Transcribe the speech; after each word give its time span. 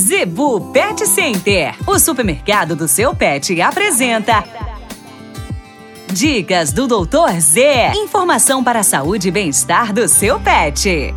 Zebu 0.00 0.72
Pet 0.72 1.06
Center, 1.06 1.74
o 1.86 1.98
supermercado 1.98 2.74
do 2.74 2.88
seu 2.88 3.14
pet, 3.14 3.60
apresenta. 3.60 4.42
Dicas 6.10 6.72
do 6.72 6.86
Doutor 6.86 7.38
Z. 7.38 7.92
Informação 7.96 8.64
para 8.64 8.80
a 8.80 8.82
saúde 8.82 9.28
e 9.28 9.30
bem-estar 9.30 9.92
do 9.92 10.08
seu 10.08 10.40
pet. 10.40 11.14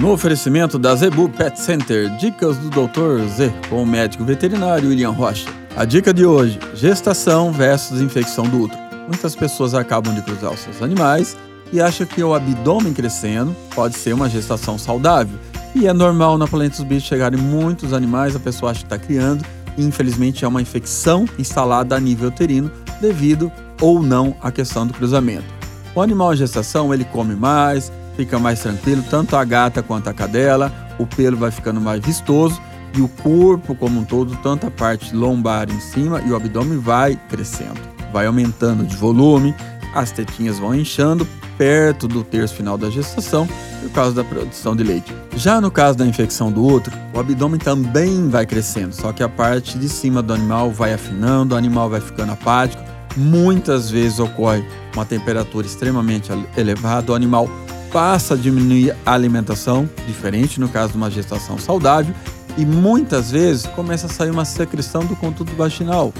No 0.00 0.10
oferecimento 0.10 0.76
da 0.76 0.96
Zebu 0.96 1.28
Pet 1.28 1.58
Center, 1.58 2.10
dicas 2.16 2.56
do 2.58 2.68
Dr. 2.68 3.24
Z 3.28 3.54
com 3.70 3.84
o 3.84 3.86
médico 3.86 4.24
veterinário 4.24 4.88
William 4.88 5.10
Rocha. 5.10 5.48
A 5.76 5.84
dica 5.84 6.12
de 6.12 6.26
hoje: 6.26 6.58
gestação 6.74 7.52
versus 7.52 8.00
infecção 8.00 8.44
do 8.44 8.62
útero. 8.62 8.82
Muitas 9.06 9.36
pessoas 9.36 9.72
acabam 9.72 10.12
de 10.12 10.22
cruzar 10.22 10.52
os 10.52 10.58
seus 10.58 10.82
animais 10.82 11.36
e 11.72 11.80
acham 11.80 12.08
que 12.08 12.24
o 12.24 12.34
abdômen 12.34 12.92
crescendo 12.92 13.54
pode 13.72 13.94
ser 13.94 14.12
uma 14.12 14.28
gestação 14.28 14.76
saudável. 14.76 15.38
E 15.74 15.88
é 15.88 15.92
normal 15.92 16.38
na 16.38 16.46
planeta 16.46 16.76
dos 16.76 16.84
bichos 16.84 17.08
chegarem 17.08 17.40
muitos 17.40 17.92
animais, 17.92 18.36
a 18.36 18.38
pessoa 18.38 18.70
acha 18.70 18.80
que 18.80 18.86
está 18.86 18.96
criando, 18.98 19.44
e 19.76 19.84
infelizmente 19.84 20.44
é 20.44 20.48
uma 20.48 20.62
infecção 20.62 21.24
instalada 21.36 21.96
a 21.96 22.00
nível 22.00 22.28
uterino 22.28 22.70
devido 23.00 23.50
ou 23.80 24.00
não 24.00 24.36
à 24.40 24.52
questão 24.52 24.86
do 24.86 24.94
cruzamento. 24.94 25.44
O 25.92 26.00
animal 26.00 26.32
em 26.32 26.36
gestação 26.36 26.94
ele 26.94 27.04
come 27.04 27.34
mais, 27.34 27.92
fica 28.16 28.38
mais 28.38 28.60
tranquilo, 28.60 29.02
tanto 29.10 29.36
a 29.36 29.44
gata 29.44 29.82
quanto 29.82 30.08
a 30.08 30.14
cadela, 30.14 30.72
o 30.98 31.06
pelo 31.06 31.36
vai 31.36 31.50
ficando 31.50 31.80
mais 31.80 32.04
vistoso 32.04 32.60
e 32.96 33.00
o 33.00 33.08
corpo 33.08 33.74
como 33.74 34.00
um 34.00 34.04
todo, 34.04 34.36
tanto 34.36 34.68
a 34.68 34.70
parte 34.70 35.14
lombar 35.14 35.68
em 35.68 35.80
cima 35.80 36.20
e 36.20 36.30
o 36.30 36.36
abdômen 36.36 36.78
vai 36.78 37.18
crescendo, 37.28 37.80
vai 38.12 38.26
aumentando 38.26 38.86
de 38.86 38.96
volume, 38.96 39.52
as 39.94 40.10
tetinhas 40.10 40.58
vão 40.58 40.74
inchando 40.74 41.26
perto 41.56 42.08
do 42.08 42.24
terço 42.24 42.54
final 42.54 42.76
da 42.76 42.90
gestação 42.90 43.48
por 43.80 43.90
causa 43.90 44.14
da 44.14 44.24
produção 44.24 44.74
de 44.74 44.82
leite. 44.82 45.14
Já 45.36 45.60
no 45.60 45.70
caso 45.70 45.96
da 45.98 46.06
infecção 46.06 46.50
do 46.50 46.64
útero, 46.64 46.96
o 47.14 47.20
abdômen 47.20 47.58
também 47.58 48.28
vai 48.28 48.44
crescendo, 48.44 48.94
só 48.94 49.12
que 49.12 49.22
a 49.22 49.28
parte 49.28 49.78
de 49.78 49.88
cima 49.88 50.20
do 50.22 50.32
animal 50.32 50.70
vai 50.70 50.92
afinando, 50.92 51.54
o 51.54 51.58
animal 51.58 51.88
vai 51.88 52.00
ficando 52.00 52.32
apático. 52.32 52.82
Muitas 53.16 53.90
vezes 53.90 54.18
ocorre 54.18 54.64
uma 54.92 55.04
temperatura 55.04 55.66
extremamente 55.66 56.30
elevada, 56.56 57.12
o 57.12 57.14
animal 57.14 57.48
passa 57.92 58.34
a 58.34 58.36
diminuir 58.36 58.96
a 59.06 59.12
alimentação, 59.12 59.88
diferente 60.04 60.58
no 60.58 60.68
caso 60.68 60.92
de 60.92 60.96
uma 60.96 61.10
gestação 61.10 61.56
saudável, 61.56 62.12
e 62.56 62.66
muitas 62.66 63.30
vezes 63.30 63.66
começa 63.66 64.06
a 64.06 64.10
sair 64.10 64.30
uma 64.30 64.44
secreção 64.44 65.04
do 65.04 65.14
conduto 65.14 65.54
vaginal, 65.54 66.12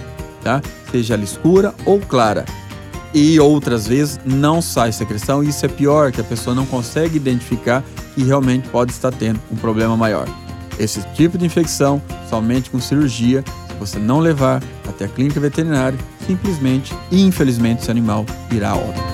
tá? 0.42 0.62
seja 0.92 1.14
ela 1.14 1.24
escura 1.24 1.74
ou 1.84 1.98
clara 1.98 2.44
e 3.14 3.38
outras 3.38 3.86
vezes 3.86 4.18
não 4.24 4.60
sai 4.60 4.90
secreção, 4.90 5.42
e 5.42 5.48
isso 5.48 5.64
é 5.64 5.68
pior, 5.68 6.10
que 6.10 6.20
a 6.20 6.24
pessoa 6.24 6.54
não 6.54 6.66
consegue 6.66 7.16
identificar 7.16 7.84
e 8.16 8.24
realmente 8.24 8.68
pode 8.68 8.90
estar 8.90 9.12
tendo 9.12 9.40
um 9.50 9.56
problema 9.56 9.96
maior. 9.96 10.28
Esse 10.78 11.00
tipo 11.14 11.38
de 11.38 11.46
infecção, 11.46 12.02
somente 12.28 12.68
com 12.68 12.80
cirurgia, 12.80 13.44
se 13.68 13.74
você 13.78 13.98
não 14.00 14.18
levar 14.18 14.60
até 14.88 15.04
a 15.04 15.08
clínica 15.08 15.38
veterinária, 15.38 15.98
simplesmente 16.26 16.92
e 17.12 17.22
infelizmente 17.22 17.82
esse 17.82 17.90
animal 17.90 18.26
irá 18.50 18.74
óbito. 18.74 19.13